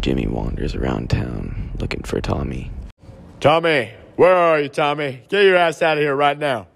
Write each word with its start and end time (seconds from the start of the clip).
Jimmy 0.00 0.26
wanders 0.26 0.74
around 0.74 1.10
town 1.10 1.72
looking 1.78 2.02
for 2.02 2.20
Tommy. 2.20 2.70
Tommy, 3.40 3.92
where 4.16 4.34
are 4.34 4.60
you, 4.60 4.68
Tommy? 4.68 5.22
Get 5.28 5.44
your 5.44 5.56
ass 5.56 5.82
out 5.82 5.98
of 5.98 6.02
here 6.02 6.14
right 6.14 6.38
now. 6.38 6.66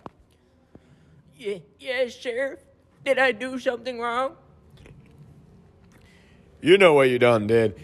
Yeah, 1.37 1.59
yes, 1.79 2.15
Sheriff. 2.15 2.61
Did 3.05 3.19
I 3.19 3.33
do 3.33 3.59
something 3.59 3.99
wrong? 3.99 4.37
You 6.61 6.79
know 6.79 6.95
what 6.95 7.09
you 7.11 7.19
done 7.19 7.49
did. 7.49 7.81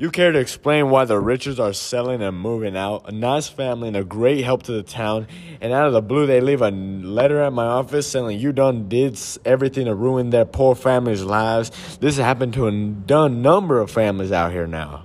You 0.00 0.12
care 0.12 0.30
to 0.30 0.38
explain 0.38 0.90
why 0.90 1.06
the 1.06 1.18
Richards 1.18 1.58
are 1.58 1.72
selling 1.72 2.22
and 2.22 2.38
moving 2.38 2.76
out? 2.76 3.08
A 3.08 3.10
nice 3.10 3.48
family 3.48 3.88
and 3.88 3.96
a 3.96 4.04
great 4.04 4.44
help 4.44 4.62
to 4.62 4.72
the 4.72 4.84
town, 4.84 5.26
and 5.60 5.72
out 5.72 5.88
of 5.88 5.92
the 5.92 6.00
blue 6.00 6.24
they 6.24 6.40
leave 6.40 6.62
a 6.62 6.70
letter 6.70 7.42
at 7.42 7.52
my 7.52 7.64
office 7.64 8.06
saying 8.06 8.38
you 8.38 8.52
done 8.52 8.88
did 8.88 9.18
everything 9.44 9.86
to 9.86 9.96
ruin 9.96 10.30
their 10.30 10.44
poor 10.44 10.76
families' 10.76 11.24
lives. 11.24 11.70
This 11.96 12.16
has 12.16 12.24
happened 12.24 12.54
to 12.54 12.68
a 12.68 12.70
done 12.70 13.42
number 13.42 13.80
of 13.80 13.90
families 13.90 14.30
out 14.30 14.52
here 14.52 14.68
now. 14.68 15.04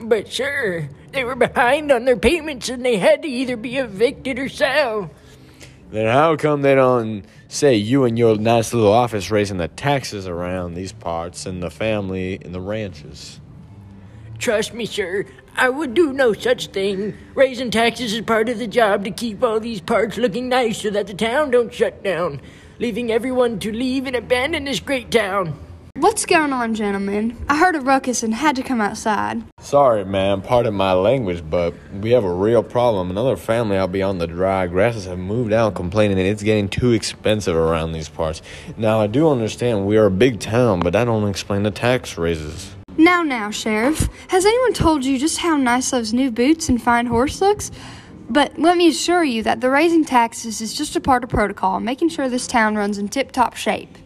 But 0.00 0.26
sure, 0.26 0.88
they 1.12 1.22
were 1.22 1.36
behind 1.36 1.92
on 1.92 2.04
their 2.04 2.16
payments 2.16 2.68
and 2.68 2.84
they 2.84 2.96
had 2.96 3.22
to 3.22 3.28
either 3.28 3.56
be 3.56 3.76
evicted 3.76 4.40
or 4.40 4.48
sell. 4.48 5.08
Then 5.92 6.08
how 6.08 6.34
come 6.34 6.62
they 6.62 6.74
don't 6.74 7.24
say 7.46 7.76
you 7.76 8.06
and 8.06 8.18
your 8.18 8.36
nice 8.36 8.74
little 8.74 8.92
office 8.92 9.30
raising 9.30 9.58
the 9.58 9.68
taxes 9.68 10.26
around 10.26 10.74
these 10.74 10.92
parts 10.92 11.46
and 11.46 11.62
the 11.62 11.70
family 11.70 12.40
and 12.42 12.52
the 12.52 12.60
ranches? 12.60 13.38
Trust 14.42 14.74
me, 14.74 14.86
sir, 14.86 15.24
I 15.54 15.68
would 15.68 15.94
do 15.94 16.12
no 16.12 16.32
such 16.32 16.66
thing. 16.66 17.16
Raising 17.36 17.70
taxes 17.70 18.12
is 18.12 18.22
part 18.22 18.48
of 18.48 18.58
the 18.58 18.66
job 18.66 19.04
to 19.04 19.12
keep 19.12 19.40
all 19.40 19.60
these 19.60 19.80
parts 19.80 20.16
looking 20.16 20.48
nice 20.48 20.82
so 20.82 20.90
that 20.90 21.06
the 21.06 21.14
town 21.14 21.52
don't 21.52 21.72
shut 21.72 22.02
down, 22.02 22.40
leaving 22.80 23.12
everyone 23.12 23.60
to 23.60 23.70
leave 23.70 24.04
and 24.04 24.16
abandon 24.16 24.64
this 24.64 24.80
great 24.80 25.12
town. 25.12 25.56
What's 25.94 26.26
going 26.26 26.52
on, 26.52 26.74
gentlemen? 26.74 27.36
I 27.48 27.56
heard 27.56 27.76
a 27.76 27.80
ruckus 27.80 28.24
and 28.24 28.34
had 28.34 28.56
to 28.56 28.64
come 28.64 28.80
outside. 28.80 29.44
Sorry, 29.60 30.04
man, 30.04 30.42
pardon 30.42 30.74
my 30.74 30.92
language, 30.92 31.44
but 31.48 31.72
we 32.00 32.10
have 32.10 32.24
a 32.24 32.34
real 32.34 32.64
problem. 32.64 33.10
Another 33.10 33.36
family 33.36 33.76
out 33.76 33.92
beyond 33.92 34.20
the 34.20 34.26
dry 34.26 34.66
grasses 34.66 35.04
have 35.04 35.20
moved 35.20 35.52
out 35.52 35.76
complaining 35.76 36.16
that 36.16 36.26
it's 36.26 36.42
getting 36.42 36.68
too 36.68 36.90
expensive 36.90 37.54
around 37.54 37.92
these 37.92 38.08
parts. 38.08 38.42
Now, 38.76 39.00
I 39.00 39.06
do 39.06 39.30
understand 39.30 39.86
we 39.86 39.96
are 39.98 40.06
a 40.06 40.10
big 40.10 40.40
town, 40.40 40.80
but 40.80 40.94
that 40.94 41.04
don't 41.04 41.28
explain 41.28 41.62
the 41.62 41.70
tax 41.70 42.18
raises. 42.18 42.74
Now, 42.98 43.22
now, 43.22 43.50
Sheriff, 43.50 44.08
has 44.28 44.44
anyone 44.44 44.74
told 44.74 45.04
you 45.04 45.18
just 45.18 45.38
how 45.38 45.56
nice 45.56 45.90
those 45.90 46.12
new 46.12 46.30
boots 46.30 46.68
and 46.68 46.80
fine 46.80 47.06
horse 47.06 47.40
looks? 47.40 47.70
But 48.28 48.58
let 48.58 48.76
me 48.76 48.88
assure 48.88 49.24
you 49.24 49.42
that 49.44 49.62
the 49.62 49.70
raising 49.70 50.04
taxes 50.04 50.60
is 50.60 50.74
just 50.74 50.94
a 50.94 51.00
part 51.00 51.24
of 51.24 51.30
protocol, 51.30 51.80
making 51.80 52.10
sure 52.10 52.28
this 52.28 52.46
town 52.46 52.76
runs 52.76 52.98
in 52.98 53.08
tip 53.08 53.32
top 53.32 53.56
shape. 53.56 53.96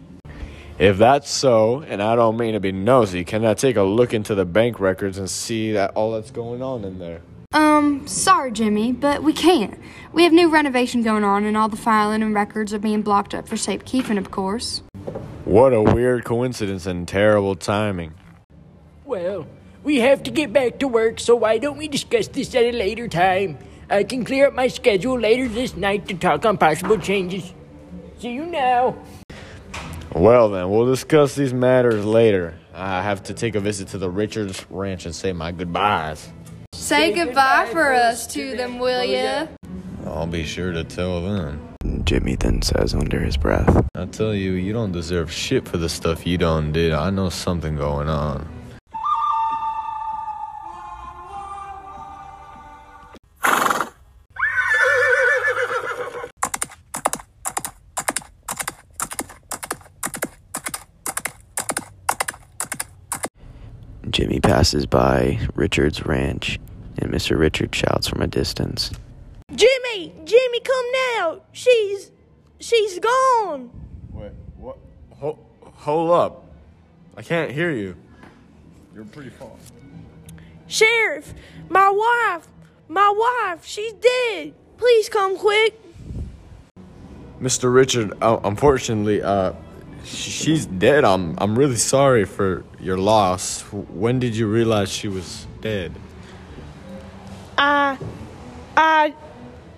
If 0.78 0.98
that's 0.98 1.30
so, 1.30 1.82
and 1.82 2.00
I 2.00 2.14
don't 2.14 2.36
mean 2.36 2.52
to 2.54 2.60
be 2.60 2.70
nosy, 2.70 3.24
can 3.24 3.44
I 3.44 3.54
take 3.54 3.76
a 3.76 3.82
look 3.82 4.14
into 4.14 4.34
the 4.34 4.44
bank 4.44 4.78
records 4.78 5.18
and 5.18 5.28
see 5.28 5.72
that 5.72 5.92
all 5.92 6.12
that's 6.12 6.30
going 6.30 6.62
on 6.62 6.84
in 6.84 6.98
there? 6.98 7.22
Um, 7.52 8.06
sorry, 8.06 8.52
Jimmy, 8.52 8.92
but 8.92 9.22
we 9.22 9.32
can't. 9.32 9.78
We 10.12 10.24
have 10.24 10.32
new 10.32 10.48
renovation 10.48 11.02
going 11.02 11.24
on, 11.24 11.44
and 11.44 11.56
all 11.56 11.68
the 11.68 11.76
filing 11.76 12.22
and 12.22 12.34
records 12.34 12.72
are 12.74 12.78
being 12.78 13.02
blocked 13.02 13.34
up 13.34 13.48
for 13.48 13.56
safekeeping, 13.56 14.18
of 14.18 14.30
course. 14.30 14.82
What 15.44 15.72
a 15.72 15.82
weird 15.82 16.24
coincidence 16.24 16.86
and 16.86 17.08
terrible 17.08 17.56
timing. 17.56 18.14
Well, 19.06 19.46
we 19.84 19.98
have 19.98 20.24
to 20.24 20.32
get 20.32 20.52
back 20.52 20.80
to 20.80 20.88
work, 20.88 21.20
so 21.20 21.36
why 21.36 21.58
don't 21.58 21.78
we 21.78 21.86
discuss 21.86 22.26
this 22.26 22.52
at 22.56 22.64
a 22.64 22.72
later 22.72 23.06
time? 23.06 23.56
I 23.88 24.02
can 24.02 24.24
clear 24.24 24.48
up 24.48 24.54
my 24.54 24.66
schedule 24.66 25.16
later 25.16 25.46
this 25.46 25.76
night 25.76 26.08
to 26.08 26.14
talk 26.14 26.44
on 26.44 26.58
possible 26.58 26.98
changes. 26.98 27.54
See 28.18 28.32
you 28.32 28.46
now. 28.46 28.96
Well, 30.12 30.48
then, 30.48 30.70
we'll 30.70 30.86
discuss 30.86 31.36
these 31.36 31.54
matters 31.54 32.04
later. 32.04 32.58
I 32.74 33.00
have 33.00 33.22
to 33.24 33.34
take 33.34 33.54
a 33.54 33.60
visit 33.60 33.86
to 33.88 33.98
the 33.98 34.10
Richards 34.10 34.66
Ranch 34.70 35.06
and 35.06 35.14
say 35.14 35.32
my 35.32 35.52
goodbyes. 35.52 36.28
Say 36.72 37.12
goodbye 37.12 37.68
for 37.70 37.92
us 37.92 38.26
to 38.34 38.56
them, 38.56 38.80
will 38.80 39.04
ya? 39.04 39.46
I'll 40.04 40.26
be 40.26 40.42
sure 40.42 40.72
to 40.72 40.82
tell 40.82 41.22
them. 41.22 41.60
Jimmy 42.02 42.34
then 42.34 42.60
says 42.60 42.92
under 42.92 43.20
his 43.20 43.36
breath, 43.36 43.86
I 43.94 44.06
tell 44.06 44.34
you, 44.34 44.54
you 44.54 44.72
don't 44.72 44.90
deserve 44.90 45.30
shit 45.30 45.68
for 45.68 45.76
the 45.76 45.88
stuff 45.88 46.26
you 46.26 46.38
done 46.38 46.72
did. 46.72 46.92
I 46.92 47.10
know 47.10 47.28
something 47.28 47.76
going 47.76 48.08
on. 48.08 48.55
Jimmy 64.16 64.40
passes 64.40 64.86
by 64.86 65.38
Richard's 65.54 66.06
ranch, 66.06 66.58
and 66.96 67.12
Mr. 67.12 67.38
Richard 67.38 67.74
shouts 67.74 68.08
from 68.08 68.22
a 68.22 68.26
distance, 68.26 68.90
Jimmy, 69.54 70.14
Jimmy, 70.24 70.60
come 70.60 70.84
now. 71.18 71.40
She's 71.52 72.12
she's 72.58 72.98
gone. 72.98 73.70
Wait, 74.14 74.32
what? 74.56 74.78
Hold, 75.18 75.38
hold 75.60 76.10
up. 76.12 76.46
I 77.14 77.20
can't 77.20 77.50
hear 77.50 77.70
you. 77.70 77.94
You're 78.94 79.04
pretty 79.04 79.28
far. 79.28 79.50
Sheriff, 80.66 81.34
my 81.68 81.90
wife, 81.90 82.48
my 82.88 83.12
wife, 83.14 83.66
she's 83.66 83.92
dead. 83.92 84.54
Please 84.78 85.10
come 85.10 85.36
quick. 85.36 85.78
Mr. 87.38 87.70
Richard, 87.70 88.14
uh, 88.22 88.40
unfortunately, 88.44 89.20
uh, 89.20 89.52
sh- 89.52 89.56
she's 90.06 90.66
dead. 90.66 91.04
I'm, 91.04 91.34
I'm 91.38 91.58
really 91.58 91.76
sorry 91.76 92.24
for 92.24 92.64
your 92.80 92.98
loss. 92.98 93.62
When 93.72 94.18
did 94.18 94.36
you 94.36 94.46
realize 94.46 94.90
she 94.90 95.08
was 95.08 95.46
dead? 95.60 95.92
I, 97.58 97.98
I, 98.76 99.14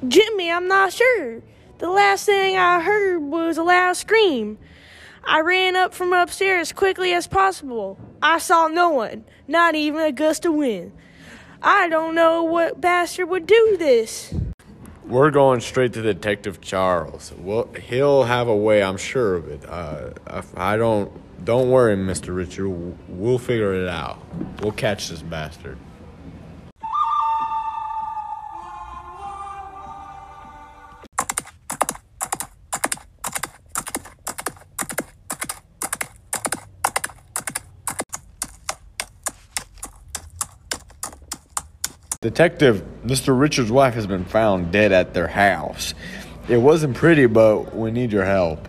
Jimmy, 0.06 0.50
I'm 0.50 0.68
not 0.68 0.92
sure. 0.92 1.42
The 1.78 1.90
last 1.90 2.26
thing 2.26 2.56
I 2.56 2.80
heard 2.80 3.20
was 3.20 3.56
a 3.56 3.62
loud 3.62 3.96
scream. 3.96 4.58
I 5.24 5.40
ran 5.40 5.76
up 5.76 5.94
from 5.94 6.12
upstairs 6.12 6.68
as 6.68 6.72
quickly 6.72 7.12
as 7.12 7.26
possible. 7.26 7.98
I 8.22 8.38
saw 8.38 8.66
no 8.66 8.90
one, 8.90 9.24
not 9.46 9.74
even 9.74 10.00
a 10.00 10.12
gust 10.12 10.44
of 10.44 10.54
wind. 10.54 10.92
I 11.62 11.88
don't 11.88 12.14
know 12.14 12.42
what 12.42 12.80
bastard 12.80 13.28
would 13.28 13.46
do 13.46 13.76
this. 13.78 14.34
We're 15.08 15.30
going 15.30 15.62
straight 15.62 15.94
to 15.94 16.02
Detective 16.02 16.60
Charles. 16.60 17.32
Well, 17.38 17.72
he'll 17.72 18.24
have 18.24 18.46
a 18.46 18.54
way. 18.54 18.82
I'm 18.82 18.98
sure 18.98 19.36
of 19.36 19.48
it. 19.48 19.66
Uh, 19.66 20.10
if 20.26 20.56
I 20.56 20.76
don't. 20.76 21.10
Don't 21.46 21.70
worry, 21.70 21.96
Mr. 21.96 22.36
Richard. 22.36 22.68
We'll 23.08 23.38
figure 23.38 23.72
it 23.72 23.88
out. 23.88 24.18
We'll 24.60 24.72
catch 24.72 25.08
this 25.08 25.22
bastard. 25.22 25.78
Detective, 42.20 42.84
Mr. 43.08 43.38
Richard's 43.38 43.72
wife 43.72 43.94
has 43.94 44.06
been 44.06 44.26
found 44.26 44.70
dead 44.70 44.92
at 44.92 45.14
their 45.14 45.28
house. 45.28 45.94
It 46.46 46.58
wasn't 46.58 46.94
pretty, 46.94 47.24
but 47.24 47.74
we 47.74 47.90
need 47.90 48.12
your 48.12 48.26
help. 48.26 48.68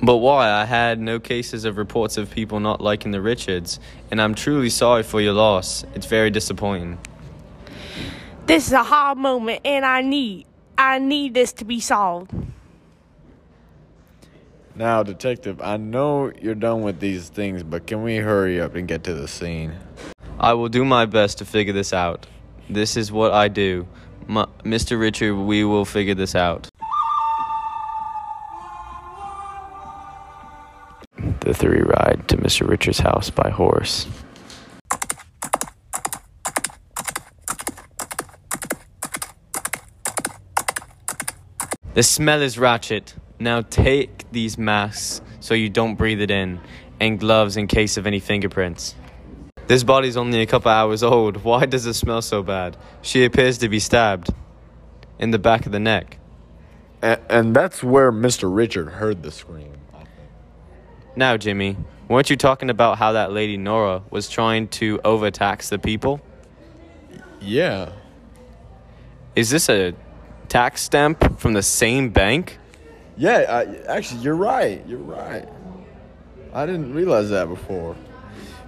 But 0.00 0.16
why? 0.16 0.50
I 0.50 0.64
had 0.64 0.98
no 0.98 1.20
cases 1.20 1.66
of 1.66 1.76
reports 1.76 2.16
of 2.16 2.30
people 2.30 2.60
not 2.60 2.80
liking 2.80 3.10
the 3.10 3.20
Richards, 3.20 3.78
and 4.10 4.22
I'm 4.22 4.34
truly 4.34 4.70
sorry 4.70 5.02
for 5.02 5.20
your 5.20 5.34
loss. 5.34 5.84
It's 5.94 6.06
very 6.06 6.30
disappointing. 6.30 6.98
This 8.46 8.66
is 8.66 8.72
a 8.72 8.82
hard 8.82 9.18
moment, 9.18 9.60
and 9.66 9.84
I 9.84 10.00
need, 10.00 10.46
I 10.78 10.98
need 10.98 11.34
this 11.34 11.52
to 11.54 11.66
be 11.66 11.78
solved. 11.78 12.32
Now, 14.74 15.02
Detective, 15.02 15.60
I 15.60 15.76
know 15.76 16.32
you're 16.40 16.54
done 16.54 16.80
with 16.80 17.00
these 17.00 17.28
things, 17.28 17.62
but 17.62 17.86
can 17.86 18.02
we 18.02 18.16
hurry 18.16 18.58
up 18.62 18.74
and 18.74 18.88
get 18.88 19.04
to 19.04 19.12
the 19.12 19.28
scene? 19.28 19.74
I 20.38 20.52
will 20.52 20.68
do 20.68 20.84
my 20.84 21.06
best 21.06 21.38
to 21.38 21.44
figure 21.46 21.72
this 21.72 21.92
out. 21.92 22.26
This 22.68 22.96
is 22.96 23.10
what 23.10 23.32
I 23.32 23.48
do. 23.48 23.86
M 24.28 24.46
Mr. 24.64 25.00
Richard, 25.00 25.34
we 25.34 25.64
will 25.64 25.84
figure 25.84 26.14
this 26.14 26.34
out. 26.34 26.68
The 31.40 31.54
three 31.54 31.80
ride 31.80 32.24
to 32.28 32.36
Mr. 32.36 32.68
Richard's 32.68 32.98
house 32.98 33.30
by 33.30 33.48
horse. 33.48 34.06
The 41.94 42.02
smell 42.02 42.42
is 42.42 42.58
ratchet. 42.58 43.14
Now 43.38 43.62
take 43.62 44.30
these 44.32 44.58
masks 44.58 45.22
so 45.40 45.54
you 45.54 45.70
don't 45.70 45.94
breathe 45.94 46.20
it 46.20 46.30
in, 46.30 46.60
and 47.00 47.18
gloves 47.18 47.56
in 47.56 47.68
case 47.68 47.96
of 47.96 48.06
any 48.06 48.20
fingerprints. 48.20 48.94
This 49.66 49.82
body's 49.82 50.16
only 50.16 50.42
a 50.42 50.46
couple 50.46 50.70
hours 50.70 51.02
old. 51.02 51.42
Why 51.42 51.66
does 51.66 51.86
it 51.86 51.94
smell 51.94 52.22
so 52.22 52.42
bad? 52.42 52.76
She 53.02 53.24
appears 53.24 53.58
to 53.58 53.68
be 53.68 53.80
stabbed 53.80 54.32
in 55.18 55.32
the 55.32 55.38
back 55.38 55.66
of 55.66 55.72
the 55.72 55.80
neck. 55.80 56.18
And, 57.02 57.20
and 57.28 57.56
that's 57.56 57.82
where 57.82 58.12
Mr. 58.12 58.54
Richard 58.54 58.88
heard 58.88 59.24
the 59.24 59.32
scream. 59.32 59.72
Now, 61.16 61.36
Jimmy, 61.36 61.76
weren't 62.08 62.30
you 62.30 62.36
talking 62.36 62.70
about 62.70 62.98
how 62.98 63.12
that 63.12 63.32
lady 63.32 63.56
Nora 63.56 64.02
was 64.10 64.28
trying 64.28 64.68
to 64.68 65.00
overtax 65.04 65.68
the 65.68 65.78
people? 65.78 66.20
Yeah. 67.40 67.90
Is 69.34 69.50
this 69.50 69.68
a 69.68 69.94
tax 70.48 70.82
stamp 70.82 71.40
from 71.40 71.54
the 71.54 71.62
same 71.62 72.10
bank? 72.10 72.58
Yeah, 73.16 73.46
I, 73.48 73.92
actually, 73.96 74.20
you're 74.20 74.36
right. 74.36 74.86
You're 74.86 74.98
right. 74.98 75.48
I 76.52 76.66
didn't 76.66 76.94
realize 76.94 77.30
that 77.30 77.48
before. 77.48 77.96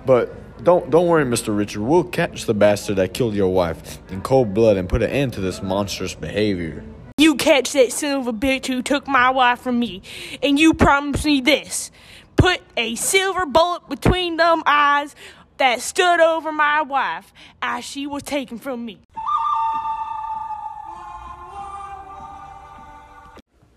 But 0.04 0.34
don't 0.64 0.90
don't 0.90 1.06
worry, 1.06 1.24
Mr. 1.24 1.56
Richard. 1.56 1.82
We'll 1.82 2.04
catch 2.04 2.46
the 2.46 2.54
bastard 2.54 2.96
that 2.96 3.14
killed 3.14 3.34
your 3.34 3.52
wife 3.52 3.98
in 4.10 4.20
cold 4.22 4.54
blood 4.54 4.76
and 4.76 4.88
put 4.88 5.02
an 5.02 5.10
end 5.10 5.32
to 5.34 5.40
this 5.40 5.62
monstrous 5.62 6.14
behavior. 6.14 6.84
You 7.18 7.34
catch 7.34 7.72
that 7.72 7.92
son 7.92 8.20
of 8.20 8.26
a 8.26 8.32
bitch 8.32 8.66
who 8.66 8.82
took 8.82 9.08
my 9.08 9.30
wife 9.30 9.60
from 9.60 9.78
me, 9.78 10.02
and 10.42 10.58
you 10.58 10.74
promise 10.74 11.24
me 11.24 11.40
this. 11.40 11.90
Put 12.36 12.60
a 12.76 12.94
silver 12.94 13.46
bullet 13.46 13.88
between 13.88 14.36
them 14.36 14.62
eyes 14.66 15.16
that 15.56 15.80
stood 15.80 16.20
over 16.20 16.52
my 16.52 16.82
wife 16.82 17.32
as 17.60 17.84
she 17.84 18.06
was 18.06 18.22
taken 18.22 18.58
from 18.58 18.84
me. 18.84 19.00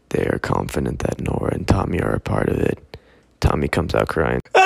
They 0.10 0.26
are 0.26 0.40
confident 0.40 1.00
that 1.00 1.22
Nora 1.22 1.54
and 1.54 1.68
Tommy 1.68 2.02
are 2.02 2.14
a 2.14 2.20
part 2.20 2.50
of 2.50 2.58
it. 2.58 2.98
Tommy 3.40 3.68
comes 3.68 3.96
out 3.96 4.08
crying. 4.08 4.42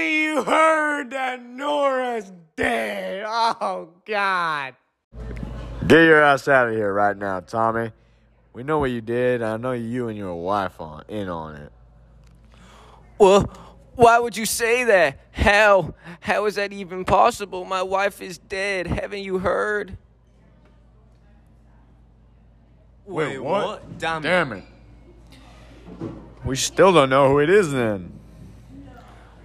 Haven't 0.00 0.14
you 0.14 0.42
heard 0.44 1.10
that 1.10 1.44
Nora's 1.44 2.32
dead? 2.56 3.24
Oh, 3.26 3.90
God. 4.06 4.74
Get 5.86 6.04
your 6.04 6.22
ass 6.22 6.48
out 6.48 6.68
of 6.68 6.74
here 6.74 6.90
right 6.90 7.14
now, 7.14 7.40
Tommy. 7.40 7.92
We 8.54 8.62
know 8.62 8.78
what 8.78 8.90
you 8.90 9.02
did. 9.02 9.42
I 9.42 9.58
know 9.58 9.72
you 9.72 10.08
and 10.08 10.16
your 10.16 10.34
wife 10.34 10.80
are 10.80 11.04
in 11.06 11.28
on 11.28 11.56
it. 11.56 11.72
Well, 13.18 13.52
why 13.94 14.18
would 14.18 14.38
you 14.38 14.46
say 14.46 14.84
that? 14.84 15.20
How? 15.32 15.94
How 16.20 16.46
is 16.46 16.54
that 16.54 16.72
even 16.72 17.04
possible? 17.04 17.66
My 17.66 17.82
wife 17.82 18.22
is 18.22 18.38
dead. 18.38 18.86
Haven't 18.86 19.22
you 19.22 19.38
heard? 19.38 19.98
Wait, 23.04 23.38
what? 23.38 23.98
Damn, 23.98 24.22
Damn 24.22 24.52
it. 24.52 24.64
We 26.42 26.56
still 26.56 26.90
don't 26.90 27.10
know 27.10 27.28
who 27.28 27.40
it 27.40 27.50
is 27.50 27.70
then. 27.70 28.19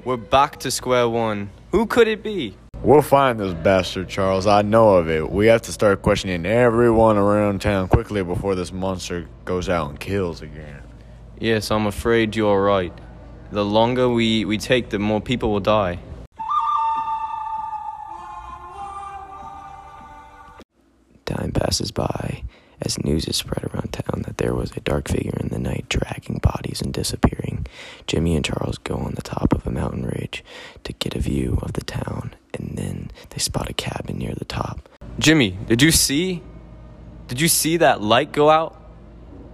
We're 0.05 0.17
back 0.17 0.59
to 0.59 0.69
square 0.69 1.09
one. 1.09 1.49
Who 1.71 1.87
could 1.87 2.07
it 2.07 2.21
be? 2.21 2.55
We'll 2.83 3.01
find 3.01 3.39
this 3.39 3.55
bastard, 3.55 4.07
Charles. 4.07 4.45
I 4.45 4.61
know 4.61 4.97
of 4.97 5.09
it. 5.09 5.31
We 5.31 5.47
have 5.47 5.63
to 5.63 5.71
start 5.71 6.03
questioning 6.03 6.45
everyone 6.45 7.17
around 7.17 7.61
town 7.61 7.87
quickly 7.87 8.23
before 8.23 8.53
this 8.53 8.71
monster 8.71 9.27
goes 9.45 9.67
out 9.67 9.89
and 9.89 9.99
kills 9.99 10.43
again. 10.43 10.83
Yes, 11.39 11.71
I'm 11.71 11.87
afraid 11.87 12.35
you're 12.35 12.63
right. 12.63 12.93
The 13.49 13.65
longer 13.65 14.07
we, 14.07 14.45
we 14.45 14.59
take, 14.59 14.91
the 14.91 14.99
more 14.99 15.19
people 15.19 15.51
will 15.51 15.59
die. 15.59 15.97
Time 21.25 21.51
passes 21.51 21.89
by 21.89 22.43
as 22.85 23.03
news 23.03 23.27
is 23.27 23.35
spread 23.35 23.63
around 23.63 23.91
town 23.91 24.21
that 24.23 24.37
there 24.37 24.53
was 24.53 24.71
a 24.71 24.79
dark 24.81 25.09
figure 25.09 25.37
in 25.39 25.49
the 25.49 25.59
night 25.59 25.85
dragging 25.89 26.37
bodies 26.37 26.81
and 26.81 26.93
disappearing. 26.93 27.65
Jimmy 28.07 28.35
and 28.35 28.45
Charles 28.45 28.77
go 28.77 28.95
on 28.95 29.15
the 29.15 29.21
top 29.21 29.53
of 29.53 29.65
a 29.65 29.71
mountain 29.71 30.05
ridge 30.05 30.43
to 30.83 30.93
get 30.93 31.15
a 31.15 31.19
view 31.19 31.57
of 31.61 31.73
the 31.73 31.83
town, 31.83 32.35
and 32.53 32.73
then 32.77 33.11
they 33.31 33.39
spot 33.39 33.69
a 33.69 33.73
cabin 33.73 34.17
near 34.17 34.33
the 34.35 34.45
top. 34.45 34.87
Jimmy, 35.19 35.57
did 35.67 35.81
you 35.81 35.91
see? 35.91 36.41
Did 37.27 37.41
you 37.41 37.47
see 37.47 37.77
that 37.77 38.01
light 38.01 38.31
go 38.31 38.49
out 38.49 38.79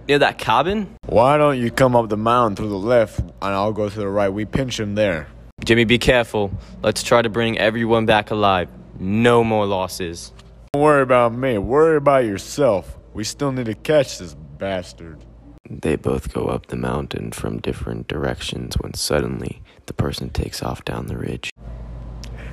near 0.06 0.18
that 0.18 0.38
cabin? 0.38 0.94
Why 1.06 1.38
don't 1.38 1.58
you 1.58 1.70
come 1.70 1.96
up 1.96 2.08
the 2.08 2.16
mountain 2.16 2.56
through 2.56 2.68
the 2.68 2.76
left 2.76 3.20
and 3.20 3.32
I'll 3.40 3.72
go 3.72 3.88
to 3.88 3.98
the 3.98 4.08
right? 4.08 4.28
We 4.28 4.44
pinch 4.44 4.78
him 4.78 4.94
there. 4.94 5.28
Jimmy, 5.64 5.84
be 5.84 5.98
careful. 5.98 6.52
Let's 6.82 7.02
try 7.02 7.22
to 7.22 7.28
bring 7.28 7.58
everyone 7.58 8.04
back 8.04 8.30
alive. 8.30 8.68
No 8.98 9.42
more 9.42 9.64
losses. 9.64 10.32
Don't 10.72 10.82
worry 10.82 11.02
about 11.02 11.32
me. 11.32 11.56
Worry 11.58 11.96
about 11.96 12.24
yourself. 12.24 12.98
We 13.14 13.24
still 13.24 13.52
need 13.52 13.66
to 13.66 13.74
catch 13.74 14.18
this 14.18 14.34
bastard. 14.58 15.24
They 15.68 15.96
both 15.96 16.32
go 16.32 16.46
up 16.46 16.66
the 16.66 16.76
mountain 16.76 17.32
from 17.32 17.60
different 17.60 18.08
directions 18.08 18.76
when 18.80 18.94
suddenly 18.94 19.62
the 19.86 19.92
person 19.92 20.30
takes 20.30 20.62
off 20.62 20.84
down 20.84 21.06
the 21.06 21.16
ridge. 21.16 21.50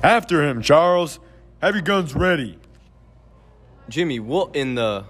After 0.02 0.42
him, 0.42 0.62
Charles. 0.62 1.18
Have 1.60 1.74
your 1.74 1.82
guns 1.82 2.14
ready. 2.14 2.58
Jimmy, 3.90 4.18
what 4.18 4.56
in 4.56 4.76
the. 4.76 5.04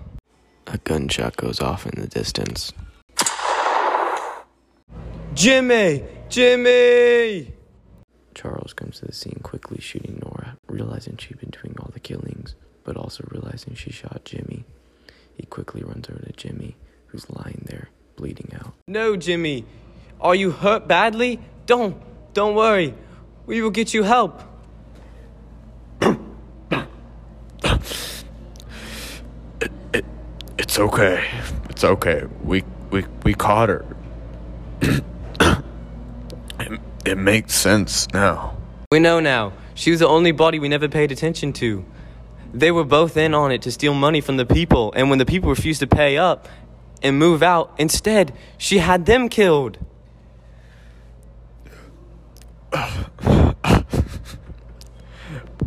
A 0.67 0.79
gunshot 0.79 1.37
goes 1.37 1.61
off 1.61 1.87
in 1.87 2.01
the 2.01 2.09
distance. 2.09 2.73
Jimmy! 5.35 6.05
Jimmy! 6.29 7.55
Charles 8.35 8.73
comes 8.73 8.99
to 8.99 9.07
the 9.07 9.13
scene 9.13 9.41
quickly 9.43 9.81
shooting 9.81 10.21
Nora, 10.23 10.57
realizing 10.69 11.17
she'd 11.17 11.39
been 11.39 11.51
doing 11.51 11.77
all 11.79 11.91
the 11.93 12.01
killings, 12.01 12.57
but 12.83 12.97
also 12.97 13.25
realizing 13.31 13.75
she 13.75 13.93
shot 13.93 14.23
Jimmy. 14.25 14.65
He 15.41 15.47
quickly 15.47 15.83
runs 15.83 16.07
over 16.11 16.21
to 16.21 16.33
Jimmy, 16.35 16.77
who's 17.07 17.31
lying 17.31 17.65
there, 17.67 17.89
bleeding 18.17 18.53
out. 18.61 18.75
No, 18.87 19.17
Jimmy. 19.17 19.65
Are 20.21 20.35
you 20.35 20.51
hurt 20.51 20.87
badly? 20.87 21.41
Don't. 21.65 21.97
Don't 22.35 22.55
worry. 22.55 22.93
We 23.47 23.63
will 23.63 23.71
get 23.71 23.95
you 23.95 24.03
help. 24.03 24.43
it, 26.03 26.21
it, 29.95 30.05
It's 30.59 30.79
okay. 30.79 31.27
It's 31.71 31.85
okay. 31.85 32.25
We 32.45 32.63
we 32.91 33.07
we 33.25 33.33
caught 33.33 33.71
her. 33.71 33.87
it, 34.83 35.03
it 37.07 37.17
makes 37.17 37.55
sense 37.55 38.13
now. 38.13 38.59
We 38.93 38.99
know 38.99 39.21
now. 39.21 39.55
She 39.75 39.91
was 39.91 40.01
the 40.01 40.09
only 40.09 40.33
body 40.33 40.59
we 40.59 40.69
never 40.69 40.87
paid 40.89 41.11
attention 41.11 41.55
to. 41.55 41.83
They 42.53 42.71
were 42.71 42.85
both 42.85 43.17
in 43.17 43.33
on 43.35 43.53
it 43.53 43.63
to 43.63 43.73
steal 43.73 43.95
money 43.95 44.21
from 44.21 44.37
the 44.37 44.45
people, 44.47 44.93
and 44.97 45.09
when 45.09 45.19
the 45.19 45.27
people 45.27 45.49
refused 45.51 45.81
to 45.81 45.87
pay 45.87 46.19
up 46.19 46.49
and 47.03 47.19
move 47.19 47.43
out, 47.43 47.73
instead, 47.79 48.33
she 48.59 48.79
had 48.79 49.07
them 49.07 49.29
killed. 49.29 49.79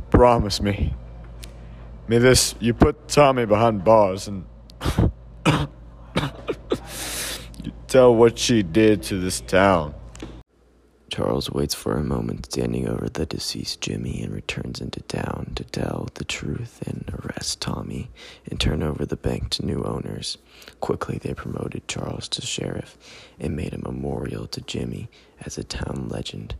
Promise 0.09 0.61
me. 0.61 0.93
May 2.07 2.17
this 2.17 2.55
you 2.59 2.73
put 2.73 3.07
Tommy 3.07 3.45
behind 3.45 3.83
bars 3.83 4.27
and 4.27 4.45
you 7.63 7.71
tell 7.87 8.13
what 8.13 8.37
she 8.37 8.61
did 8.61 9.03
to 9.03 9.19
this 9.19 9.39
town. 9.41 9.95
Charles 11.13 11.51
waits 11.51 11.75
for 11.75 11.95
a 11.95 12.03
moment 12.03 12.47
standing 12.47 12.87
over 12.87 13.07
the 13.07 13.27
deceased 13.27 13.81
Jimmy 13.81 14.23
and 14.23 14.33
returns 14.33 14.81
into 14.81 14.99
town 15.01 15.51
to 15.53 15.63
tell 15.63 16.09
the 16.15 16.25
truth 16.25 16.81
and 16.87 17.07
arrest 17.13 17.61
Tommy 17.61 18.09
and 18.49 18.59
turn 18.59 18.81
over 18.81 19.05
the 19.05 19.15
bank 19.15 19.51
to 19.51 19.63
new 19.63 19.83
owners. 19.83 20.39
Quickly, 20.79 21.19
they 21.19 21.35
promoted 21.35 21.87
Charles 21.87 22.27
to 22.29 22.41
sheriff 22.41 22.97
and 23.39 23.55
made 23.55 23.75
a 23.75 23.77
memorial 23.77 24.47
to 24.47 24.61
Jimmy 24.61 25.07
as 25.41 25.59
a 25.59 25.63
town 25.63 26.07
legend. 26.09 26.55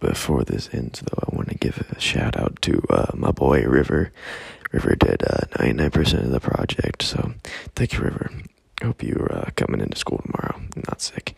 Before 0.00 0.42
this 0.42 0.68
ends, 0.72 1.00
though, 1.00 1.28
I 1.30 1.36
want 1.36 1.50
to 1.50 1.54
give 1.54 1.78
a 1.96 2.00
shout 2.00 2.36
out 2.36 2.60
to 2.62 2.82
uh, 2.90 3.12
my 3.14 3.30
boy 3.30 3.62
River. 3.62 4.10
River 4.72 4.96
did 4.96 5.22
uh, 5.22 5.46
99% 5.58 6.24
of 6.24 6.30
the 6.32 6.40
project, 6.40 7.04
so 7.04 7.34
thank 7.76 7.92
you, 7.92 8.00
River. 8.00 8.32
Hope 8.82 9.02
you're 9.02 9.32
uh, 9.32 9.50
coming 9.56 9.80
into 9.80 9.96
school 9.96 10.18
tomorrow, 10.24 10.56
and 10.74 10.84
not 10.88 11.00
sick. 11.00 11.34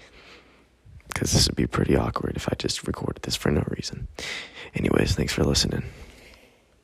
Because 1.09 1.33
this 1.33 1.47
would 1.47 1.57
be 1.57 1.67
pretty 1.67 1.97
awkward 1.97 2.37
if 2.37 2.49
I 2.49 2.55
just 2.57 2.87
recorded 2.87 3.23
this 3.23 3.37
for 3.37 3.51
no 3.51 3.63
reason. 3.69 4.09
Anyways, 4.75 5.15
thanks 5.15 5.33
for 5.33 5.45
listening. 5.45 5.85